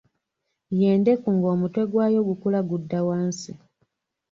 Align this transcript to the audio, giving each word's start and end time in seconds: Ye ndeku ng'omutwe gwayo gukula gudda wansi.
Ye 0.79 0.89
ndeku 0.99 1.27
ng'omutwe 1.35 1.83
gwayo 1.91 2.19
gukula 2.29 2.59
gudda 2.69 2.99
wansi. 3.07 3.51